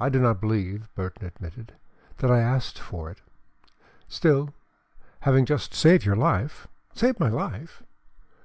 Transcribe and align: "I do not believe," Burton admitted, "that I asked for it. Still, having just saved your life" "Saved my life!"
"I 0.00 0.08
do 0.08 0.18
not 0.18 0.40
believe," 0.40 0.92
Burton 0.96 1.24
admitted, 1.24 1.74
"that 2.16 2.32
I 2.32 2.40
asked 2.40 2.80
for 2.80 3.08
it. 3.12 3.20
Still, 4.08 4.52
having 5.20 5.46
just 5.46 5.72
saved 5.72 6.04
your 6.04 6.16
life" 6.16 6.66
"Saved 6.96 7.20
my 7.20 7.28
life!" 7.28 7.80